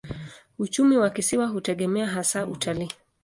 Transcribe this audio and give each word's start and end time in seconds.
Uchumi 0.59 0.97
wa 0.97 1.09
kisiwa 1.09 1.47
hutegemea 1.47 2.07
hasa 2.07 2.47
utalii. 2.47 2.91